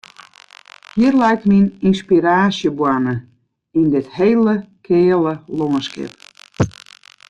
Hjir 0.93 1.15
leit 1.21 1.43
myn 1.49 1.67
ynspiraasjeboarne, 1.89 3.15
yn 3.79 3.85
dit 3.93 4.07
hele 4.17 4.55
keale 4.85 5.33
lânskip. 5.57 6.13